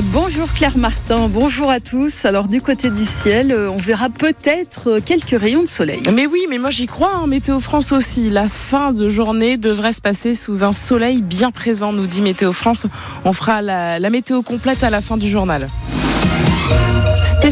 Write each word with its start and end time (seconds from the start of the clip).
Bonjour 0.00 0.50
Claire 0.54 0.78
Martin, 0.78 1.28
bonjour 1.28 1.70
à 1.70 1.78
tous. 1.78 2.24
Alors 2.24 2.48
du 2.48 2.62
côté 2.62 2.88
du 2.88 3.04
ciel, 3.04 3.52
euh, 3.52 3.70
on 3.70 3.76
verra 3.76 4.08
peut-être 4.08 4.92
euh, 4.92 5.00
quelques 5.04 5.38
rayons 5.38 5.60
de 5.60 5.68
soleil. 5.68 6.00
Mais 6.10 6.26
oui, 6.26 6.46
mais 6.48 6.56
moi 6.56 6.70
j'y 6.70 6.86
crois, 6.86 7.12
hein. 7.14 7.26
Météo 7.26 7.60
France 7.60 7.92
aussi. 7.92 8.30
La 8.30 8.48
fin 8.48 8.92
de 8.92 9.10
journée 9.10 9.58
devrait 9.58 9.92
se 9.92 10.00
passer 10.00 10.34
sous 10.34 10.64
un 10.64 10.72
soleil 10.72 11.20
bien 11.20 11.50
présent, 11.50 11.92
nous 11.92 12.06
dit 12.06 12.22
Météo 12.22 12.54
France. 12.54 12.86
On 13.26 13.34
fera 13.34 13.60
la 13.60 14.10
météo 14.10 14.40
complète 14.40 14.82
à 14.82 14.88
la 14.88 15.02
fin 15.02 15.18
du 15.18 15.28
journal. 15.28 15.68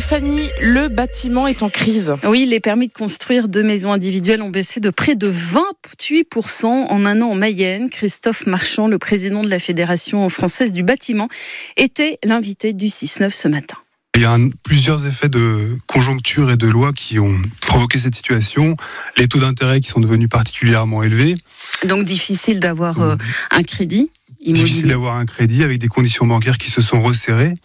Stéphanie, 0.00 0.48
le 0.62 0.88
bâtiment 0.88 1.46
est 1.46 1.62
en 1.62 1.68
crise. 1.68 2.14
Oui, 2.24 2.46
les 2.46 2.58
permis 2.58 2.88
de 2.88 2.92
construire 2.94 3.48
deux 3.48 3.62
maisons 3.62 3.92
individuelles 3.92 4.40
ont 4.40 4.48
baissé 4.48 4.80
de 4.80 4.88
près 4.88 5.14
de 5.14 5.30
28% 5.30 6.64
en 6.64 7.04
un 7.04 7.20
an 7.20 7.26
en 7.26 7.34
Mayenne. 7.34 7.90
Christophe 7.90 8.46
Marchand, 8.46 8.88
le 8.88 8.98
président 8.98 9.42
de 9.42 9.50
la 9.50 9.58
Fédération 9.58 10.26
française 10.30 10.72
du 10.72 10.82
bâtiment, 10.82 11.28
était 11.76 12.18
l'invité 12.24 12.72
du 12.72 12.86
6-9 12.86 13.30
ce 13.30 13.48
matin. 13.48 13.76
Il 14.14 14.22
y 14.22 14.24
a 14.24 14.38
plusieurs 14.64 15.06
effets 15.06 15.28
de 15.28 15.76
conjoncture 15.86 16.50
et 16.50 16.56
de 16.56 16.66
loi 16.66 16.92
qui 16.94 17.18
ont 17.18 17.36
provoqué 17.60 17.98
cette 17.98 18.14
situation. 18.14 18.76
Les 19.18 19.28
taux 19.28 19.38
d'intérêt 19.38 19.82
qui 19.82 19.90
sont 19.90 20.00
devenus 20.00 20.30
particulièrement 20.30 21.02
élevés. 21.02 21.36
Donc 21.84 22.06
difficile 22.06 22.58
d'avoir 22.58 23.02
euh, 23.02 23.16
un 23.50 23.62
crédit. 23.62 24.10
Immobilier. 24.40 24.64
Difficile 24.64 24.88
d'avoir 24.88 25.16
un 25.16 25.26
crédit 25.26 25.62
avec 25.62 25.78
des 25.78 25.88
conditions 25.88 26.26
bancaires 26.26 26.56
qui 26.56 26.70
se 26.70 26.80
sont 26.80 27.02
resserrées. 27.02 27.56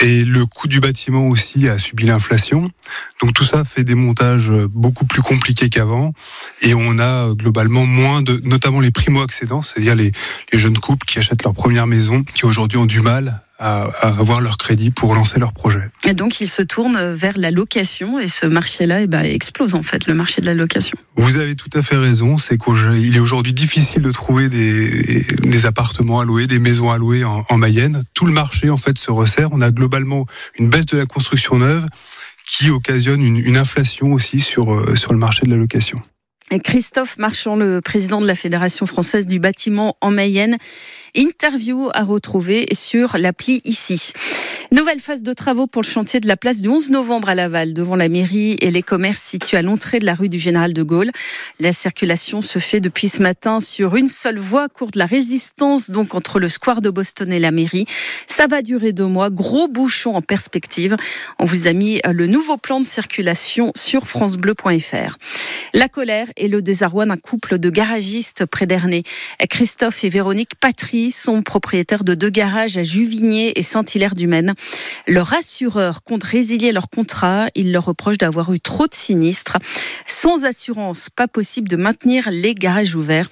Et 0.00 0.24
le 0.24 0.46
coût 0.46 0.68
du 0.68 0.78
bâtiment 0.78 1.26
aussi 1.26 1.68
a 1.68 1.76
subi 1.76 2.04
l'inflation. 2.04 2.70
Donc 3.20 3.32
tout 3.32 3.42
ça 3.42 3.64
fait 3.64 3.82
des 3.82 3.96
montages 3.96 4.52
beaucoup 4.70 5.04
plus 5.04 5.22
compliqués 5.22 5.68
qu'avant. 5.70 6.12
Et 6.62 6.72
on 6.74 6.98
a 7.00 7.34
globalement 7.34 7.84
moins 7.84 8.22
de, 8.22 8.40
notamment 8.44 8.80
les 8.80 8.92
primo-accédants, 8.92 9.62
c'est-à-dire 9.62 9.96
les, 9.96 10.12
les 10.52 10.58
jeunes 10.58 10.78
couples 10.78 11.04
qui 11.04 11.18
achètent 11.18 11.42
leur 11.42 11.52
première 11.52 11.88
maison, 11.88 12.22
qui 12.34 12.46
aujourd'hui 12.46 12.78
ont 12.78 12.86
du 12.86 13.00
mal 13.00 13.42
à, 13.58 13.82
avoir 14.02 14.40
leur 14.40 14.56
crédit 14.56 14.90
pour 14.90 15.14
lancer 15.14 15.38
leur 15.38 15.52
projet. 15.52 15.80
Et 16.06 16.14
donc 16.14 16.40
ils 16.40 16.48
se 16.48 16.62
tournent 16.62 17.12
vers 17.12 17.36
la 17.36 17.50
location 17.50 18.18
et 18.18 18.28
ce 18.28 18.46
marché-là 18.46 19.02
eh 19.02 19.06
ben, 19.06 19.22
explose 19.22 19.74
en 19.74 19.82
fait, 19.82 20.06
le 20.06 20.14
marché 20.14 20.40
de 20.40 20.46
la 20.46 20.54
location. 20.54 20.96
Vous 21.16 21.36
avez 21.36 21.56
tout 21.56 21.70
à 21.74 21.82
fait 21.82 21.96
raison, 21.96 22.38
c'est 22.38 22.56
qu'il 22.56 23.16
est 23.16 23.20
aujourd'hui 23.20 23.52
difficile 23.52 24.02
de 24.02 24.12
trouver 24.12 24.48
des, 24.48 25.24
des, 25.42 25.66
appartements 25.66 26.20
à 26.20 26.24
louer, 26.24 26.46
des 26.46 26.60
maisons 26.60 26.90
à 26.90 26.98
louer 26.98 27.24
en, 27.24 27.44
en 27.48 27.56
Mayenne. 27.56 28.04
Tout 28.14 28.26
le 28.26 28.32
marché 28.32 28.70
en 28.70 28.76
fait 28.76 28.96
se 28.96 29.10
resserre. 29.10 29.48
On 29.52 29.60
a 29.60 29.70
globalement 29.70 30.24
une 30.58 30.68
baisse 30.68 30.86
de 30.86 30.96
la 30.96 31.06
construction 31.06 31.58
neuve 31.58 31.86
qui 32.46 32.70
occasionne 32.70 33.22
une, 33.22 33.36
une 33.36 33.56
inflation 33.56 34.12
aussi 34.12 34.40
sur, 34.40 34.72
euh, 34.72 34.96
sur 34.96 35.12
le 35.12 35.18
marché 35.18 35.42
de 35.44 35.50
la 35.50 35.56
location. 35.56 36.00
Christophe 36.64 37.18
Marchand, 37.18 37.56
le 37.56 37.80
président 37.80 38.20
de 38.20 38.26
la 38.26 38.34
Fédération 38.34 38.86
française 38.86 39.26
du 39.26 39.38
bâtiment 39.38 39.96
en 40.00 40.10
Mayenne. 40.10 40.56
Interview 41.14 41.88
à 41.94 42.04
retrouver 42.04 42.66
sur 42.72 43.16
l'appli 43.16 43.60
ici. 43.64 44.12
Nouvelle 44.70 45.00
phase 45.00 45.22
de 45.22 45.32
travaux 45.32 45.66
pour 45.66 45.80
le 45.80 45.86
chantier 45.86 46.20
de 46.20 46.28
la 46.28 46.36
place 46.36 46.60
du 46.60 46.68
11 46.68 46.90
novembre 46.90 47.30
à 47.30 47.34
Laval, 47.34 47.72
devant 47.72 47.96
la 47.96 48.10
mairie 48.10 48.56
et 48.60 48.70
les 48.70 48.82
commerces 48.82 49.22
situés 49.22 49.56
à 49.56 49.62
l'entrée 49.62 49.98
de 49.98 50.04
la 50.04 50.14
rue 50.14 50.28
du 50.28 50.38
Général 50.38 50.74
de 50.74 50.82
Gaulle. 50.82 51.10
La 51.58 51.72
circulation 51.72 52.42
se 52.42 52.58
fait 52.58 52.80
depuis 52.80 53.08
ce 53.08 53.22
matin 53.22 53.60
sur 53.60 53.96
une 53.96 54.08
seule 54.08 54.38
voie, 54.38 54.68
cours 54.68 54.90
de 54.90 54.98
la 54.98 55.06
résistance, 55.06 55.90
donc 55.90 56.14
entre 56.14 56.38
le 56.38 56.48
square 56.48 56.82
de 56.82 56.90
Boston 56.90 57.32
et 57.32 57.40
la 57.40 57.50
mairie. 57.50 57.86
Ça 58.26 58.46
va 58.46 58.60
durer 58.60 58.92
deux 58.92 59.06
mois. 59.06 59.30
Gros 59.30 59.68
bouchon 59.68 60.14
en 60.14 60.22
perspective. 60.22 60.96
On 61.38 61.46
vous 61.46 61.66
a 61.66 61.72
mis 61.72 62.00
le 62.04 62.26
nouveau 62.26 62.58
plan 62.58 62.78
de 62.80 62.84
circulation 62.84 63.72
sur 63.74 64.06
francebleu.fr. 64.06 65.16
La 65.74 65.88
colère 65.88 66.28
et 66.36 66.46
le 66.48 66.62
désarroi 66.62 67.06
d'un 67.06 67.16
couple 67.16 67.58
de 67.58 67.70
garagistes 67.70 68.46
près. 68.46 68.68
Christophe 69.48 70.04
et 70.04 70.08
Véronique 70.08 70.54
Patry 70.60 71.10
sont 71.10 71.42
propriétaires 71.42 72.04
de 72.04 72.14
deux 72.14 72.28
garages 72.28 72.76
à 72.76 72.82
Juvigné 72.82 73.58
et 73.58 73.62
Saint-Hilaire-du-Maine. 73.62 74.54
Leur 75.06 75.32
assureur 75.32 76.02
compte 76.02 76.22
résilier 76.22 76.72
leur 76.72 76.90
contrat. 76.90 77.46
Il 77.54 77.72
leur 77.72 77.86
reproche 77.86 78.18
d'avoir 78.18 78.52
eu 78.52 78.60
trop 78.60 78.86
de 78.86 78.94
sinistres. 78.94 79.56
Sans 80.06 80.44
assurance, 80.44 81.08
pas 81.08 81.28
possible 81.28 81.68
de 81.68 81.76
maintenir 81.76 82.28
les 82.30 82.54
garages 82.54 82.94
ouverts. 82.94 83.30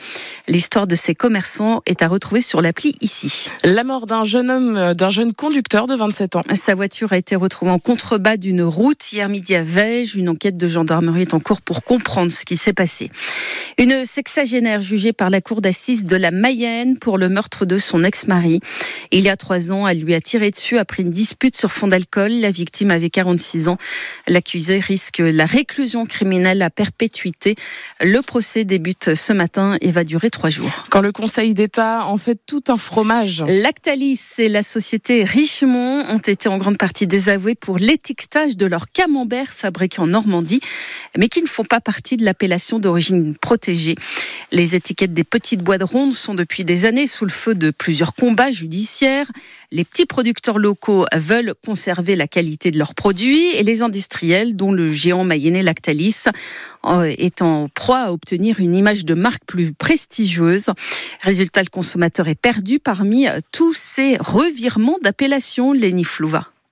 L'histoire 0.49 0.87
de 0.87 0.95
ces 0.95 1.15
commerçants 1.15 1.83
est 1.87 2.03
à 2.03 2.09
retrouver 2.09 2.41
sur 2.41 2.63
l'appli 2.63 2.95
ici. 3.01 3.51
La 3.65 3.85
mort 3.85 4.07
d'un 4.07 4.25
jeune 4.25 4.51
homme, 4.51 4.95
d'un 4.95 5.11
jeune 5.11 5.33
conducteur 5.35 5.87
de 5.87 5.95
27 5.95 6.37
ans. 6.37 6.43
Sa 6.55 6.75
voiture 6.75 7.13
a 7.13 7.19
été 7.19 7.37
retrouvée 7.37 7.73
en 7.73 7.79
contrebas 7.79 8.37
d'une 8.37 8.63
route 8.63 9.13
hier 9.13 9.29
midi 9.29 9.55
à 9.55 9.63
Vège. 9.63 10.15
Une 10.15 10.29
enquête 10.29 10.57
de 10.57 10.67
gendarmerie 10.67 11.23
est 11.23 11.35
en 11.35 11.41
cours 11.41 11.61
pour 11.61 11.85
comprendre 11.85 12.26
ce 12.31 12.45
qui 12.45 12.57
s'est 12.57 12.73
passé. 12.73 13.11
Une 13.79 14.05
sexagénaire 14.05 14.81
jugée 14.81 15.13
par 15.13 15.31
la 15.31 15.41
cour 15.41 15.61
d'assises 15.61 16.05
de 16.05 16.17
la 16.17 16.31
Mayenne 16.31 16.99
pour 16.99 17.19
le 17.19 17.29
meurtre 17.29 17.67
de 17.67 17.79
son 17.79 18.05
ex-mari. 18.05 18.61
Il 19.11 19.21
y 19.21 19.29
a 19.29 19.37
trois 19.37 19.73
ans, 19.73 19.87
elle 19.87 20.01
lui 20.01 20.15
a 20.15 20.21
tiré 20.21 20.51
dessus 20.51 20.79
après 20.79 21.03
une 21.03 21.11
dispute 21.11 21.57
sur 21.57 21.73
fond 21.73 21.89
d'alcool. 21.89 22.33
La 22.33 22.51
victime 22.51 22.91
avait 22.91 23.11
46 23.11 23.69
ans. 23.69 23.79
L'accusé 24.27 24.79
risque 24.79 25.19
la 25.19 25.47
réclusion 25.47 26.07
criminelle 26.07 26.63
à 26.63 26.71
perpétuité. 26.71 27.55
Le 28.01 28.21
procès 28.23 28.65
débute 28.65 29.15
ce 29.15 29.33
matin 29.33 29.77
et 29.81 29.91
va 29.91 30.05
durer 30.05 30.31
trois 30.31 30.51
jours. 30.51 30.87
Quand 30.91 31.01
le 31.01 31.13
Conseil 31.13 31.55
d'État 31.55 32.07
en 32.07 32.17
fait 32.17 32.39
tout 32.47 32.65
un 32.69 32.77
fromage. 32.77 33.45
Lactalis 33.47 34.21
et 34.39 34.49
la 34.49 34.63
société 34.63 35.25
Richemont 35.25 36.05
ont 36.09 36.19
été 36.19 36.49
en 36.49 36.59
grande 36.59 36.79
partie 36.79 37.07
désavoués 37.07 37.55
pour 37.55 37.79
l'étiquetage 37.79 38.57
de 38.57 38.67
leur 38.67 38.91
camembert 38.91 39.53
fabriqué 39.53 40.01
en 40.01 40.07
Normandie, 40.07 40.61
mais 41.17 41.29
qui 41.29 41.43
ne 41.43 41.47
font 41.47 41.65
pas 41.65 41.81
partie 41.81 42.16
de 42.17 42.25
l'appellation 42.25 42.79
d'origine 42.79 43.37
protégée. 43.37 43.95
Les 44.53 44.75
étiquettes 44.75 45.15
des 45.15 45.25
petites 45.25 45.61
boîtes 45.61 45.83
rondes 45.83 46.15
sont 46.15 46.35
depuis 46.35 46.65
des 46.65 46.87
années 46.87 47.07
sous 47.07 47.25
le 47.25 47.31
feu 47.31 47.55
de 47.55 47.71
plusieurs 47.71 48.15
combats 48.15 48.51
judiciaires. 48.51 49.31
Les 49.71 49.85
petits 49.85 50.07
producteurs 50.07 50.59
locaux 50.59 51.07
veulent 51.15 51.55
conserver 51.65 52.17
la 52.17 52.27
qualité 52.27 52.71
de 52.71 52.79
leurs 52.79 52.95
produits 52.95 53.51
et 53.55 53.63
les 53.63 53.83
industriels, 53.83 54.57
dont 54.57 54.73
le 54.73 54.93
géant 54.93 55.25
mayennais 55.25 55.63
Lactalis, 55.63 56.25
euh, 56.87 57.13
est 57.19 57.43
en 57.43 57.69
proie 57.69 58.01
à 58.01 58.13
obtenir 58.13 58.61
une 58.61 58.75
image 58.75 59.05
de 59.05 59.15
marque 59.15 59.45
plus 59.47 59.73
prestigieuse. 59.73 60.71
Résultat, 61.23 61.63
le 61.63 61.71
consommateur 61.71 62.29
est 62.29 62.35
perdu 62.35 62.79
parmi 62.79 63.27
tous 63.53 63.75
ces 63.75 64.17
revirements 64.19 64.99
d'appellation, 65.03 65.73
Lenny. 65.73 66.05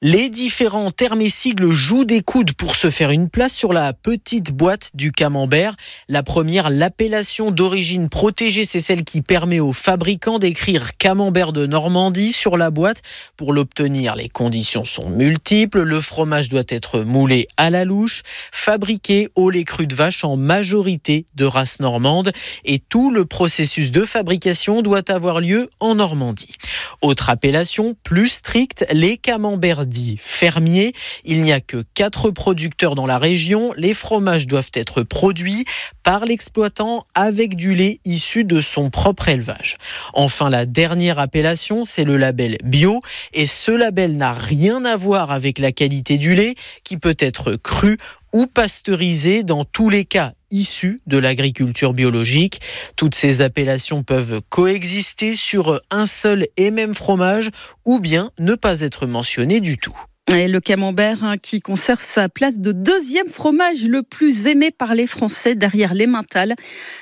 Les 0.06 0.28
différents 0.28 0.90
termes 0.90 1.22
et 1.22 1.30
sigles 1.30 1.72
jouent 1.72 2.04
des 2.04 2.20
coudes 2.20 2.52
pour 2.52 2.76
se 2.76 2.90
faire 2.90 3.10
une 3.10 3.30
place 3.30 3.54
sur 3.54 3.72
la 3.72 3.94
petite 3.94 4.52
boîte 4.52 4.90
du 4.92 5.12
camembert. 5.12 5.76
La 6.10 6.22
première, 6.22 6.68
l'appellation 6.68 7.50
d'origine 7.50 8.10
protégée, 8.10 8.66
c'est 8.66 8.80
celle 8.80 9.04
qui 9.04 9.22
permet 9.22 9.60
aux 9.60 9.72
fabricants 9.72 10.38
d'écrire 10.38 10.94
camembert 10.98 11.54
de 11.54 11.64
Normandie 11.64 12.34
sur 12.34 12.58
la 12.58 12.70
boîte. 12.70 13.00
Pour 13.38 13.54
l'obtenir, 13.54 14.14
les 14.14 14.28
conditions 14.28 14.84
sont 14.84 15.08
multiples. 15.08 15.80
Le 15.80 16.02
fromage 16.02 16.50
doit 16.50 16.64
être 16.68 17.00
moulé 17.00 17.48
à 17.56 17.70
la 17.70 17.86
louche, 17.86 18.24
fabriqué 18.52 19.30
au 19.36 19.48
lait 19.48 19.64
cru 19.64 19.86
de 19.86 19.94
vache 19.94 20.22
en 20.22 20.36
majorité 20.36 21.24
de 21.34 21.46
race 21.46 21.80
normande 21.80 22.30
et 22.66 22.78
tout 22.78 23.10
le 23.10 23.24
processus 23.24 23.90
de 23.90 24.04
fabrication 24.04 24.82
doit 24.82 25.10
avoir 25.10 25.40
lieu 25.40 25.70
en 25.80 25.94
Normandie. 25.94 26.56
Autre 27.00 27.30
appellation 27.30 27.96
plus 28.02 28.28
stricte, 28.28 28.84
les 28.92 29.16
camemberts 29.16 29.86
dit 29.94 30.18
fermier. 30.20 30.92
Il 31.24 31.42
n'y 31.42 31.52
a 31.52 31.60
que 31.60 31.84
quatre 31.94 32.30
producteurs 32.30 32.94
dans 32.94 33.06
la 33.06 33.18
région. 33.18 33.72
Les 33.76 33.94
fromages 33.94 34.46
doivent 34.46 34.70
être 34.74 35.02
produits 35.02 35.64
par 36.02 36.24
l'exploitant 36.24 37.04
avec 37.14 37.56
du 37.56 37.74
lait 37.74 37.98
issu 38.04 38.44
de 38.44 38.60
son 38.60 38.90
propre 38.90 39.28
élevage. 39.28 39.78
Enfin, 40.12 40.50
la 40.50 40.66
dernière 40.66 41.18
appellation, 41.18 41.84
c'est 41.84 42.04
le 42.04 42.16
label 42.16 42.58
bio. 42.64 43.00
Et 43.32 43.46
ce 43.46 43.70
label 43.70 44.16
n'a 44.16 44.32
rien 44.32 44.84
à 44.84 44.96
voir 44.96 45.30
avec 45.30 45.58
la 45.58 45.72
qualité 45.72 46.18
du 46.18 46.34
lait 46.34 46.56
qui 46.82 46.96
peut 46.96 47.16
être 47.18 47.54
cru 47.54 47.96
ou 48.32 48.46
pasteurisé 48.46 49.44
dans 49.44 49.64
tous 49.64 49.88
les 49.88 50.04
cas 50.04 50.32
issus 50.54 51.00
de 51.06 51.18
l'agriculture 51.18 51.92
biologique. 51.92 52.60
Toutes 52.96 53.14
ces 53.14 53.42
appellations 53.42 54.02
peuvent 54.02 54.40
coexister 54.48 55.34
sur 55.34 55.80
un 55.90 56.06
seul 56.06 56.46
et 56.56 56.70
même 56.70 56.94
fromage 56.94 57.50
ou 57.84 58.00
bien 58.00 58.30
ne 58.38 58.54
pas 58.54 58.80
être 58.80 59.06
mentionnées 59.06 59.60
du 59.60 59.76
tout. 59.76 59.98
Le 60.30 60.58
camembert 60.58 61.22
hein, 61.22 61.36
qui 61.36 61.60
conserve 61.60 62.00
sa 62.00 62.28
place 62.28 62.58
de 62.58 62.72
deuxième 62.72 63.28
fromage 63.28 63.84
le 63.84 64.02
plus 64.02 64.46
aimé 64.46 64.70
par 64.70 64.94
les 64.94 65.06
Français 65.06 65.54
derrière 65.54 65.94
l'emmental 65.94 66.54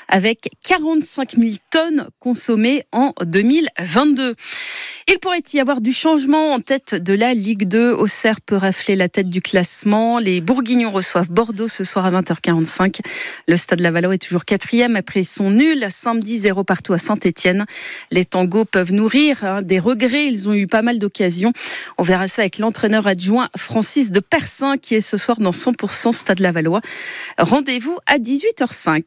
avec 0.08 0.50
45 0.64 1.36
000 1.38 1.54
tonnes 1.70 2.08
consommées 2.18 2.84
en 2.92 3.14
2022. 3.24 4.34
Il 5.08 5.18
pourrait 5.18 5.42
y 5.52 5.60
avoir 5.60 5.80
du 5.80 5.92
changement 5.92 6.52
en 6.52 6.60
tête 6.60 6.94
de 6.94 7.12
la 7.12 7.34
Ligue 7.34 7.66
2. 7.66 7.92
Auxerre 7.92 8.40
peut 8.40 8.56
rafler 8.56 8.96
la 8.96 9.08
tête 9.08 9.28
du 9.28 9.42
classement. 9.42 10.18
Les 10.18 10.40
Bourguignons 10.40 10.90
reçoivent 10.90 11.30
Bordeaux 11.30 11.68
ce 11.68 11.84
soir 11.84 12.06
à 12.06 12.10
20h45. 12.12 13.00
Le 13.48 13.56
Stade 13.56 13.80
Lavallois 13.80 14.14
est 14.14 14.18
toujours 14.18 14.44
quatrième 14.44 14.94
après 14.94 15.22
son 15.22 15.50
nul 15.50 15.86
samedi 15.90 16.38
0 16.38 16.64
partout 16.64 16.92
à 16.92 16.98
Saint-Etienne. 16.98 17.66
Les 18.10 18.24
tangos 18.24 18.64
peuvent 18.64 18.92
nourrir 18.92 19.44
hein, 19.44 19.62
des 19.62 19.80
regrets. 19.80 20.26
Ils 20.26 20.48
ont 20.48 20.54
eu 20.54 20.66
pas 20.66 20.82
mal 20.82 20.98
d'occasions. 20.98 21.52
On 21.98 22.02
verra 22.02 22.28
ça 22.28 22.42
avec 22.42 22.58
l'entraîneur 22.58 23.06
adjoint 23.12 23.48
Francis 23.56 24.10
de 24.10 24.20
Persin 24.20 24.78
qui 24.78 24.94
est 24.94 25.02
ce 25.02 25.18
soir 25.18 25.38
dans 25.38 25.50
100% 25.50 26.12
Stade 26.12 26.40
Lavallois. 26.40 26.80
Rendez-vous 27.38 27.96
à 28.06 28.16
18h05. 28.18 29.04